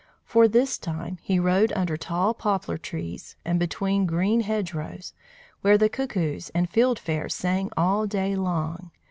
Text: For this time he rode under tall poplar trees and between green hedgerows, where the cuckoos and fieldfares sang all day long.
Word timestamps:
For 0.25 0.47
this 0.47 0.79
time 0.79 1.19
he 1.21 1.37
rode 1.37 1.71
under 1.73 1.95
tall 1.95 2.33
poplar 2.33 2.79
trees 2.79 3.35
and 3.45 3.59
between 3.59 4.07
green 4.07 4.39
hedgerows, 4.41 5.13
where 5.61 5.77
the 5.77 5.89
cuckoos 5.89 6.49
and 6.55 6.67
fieldfares 6.67 7.33
sang 7.35 7.69
all 7.77 8.07
day 8.07 8.35
long. 8.35 8.89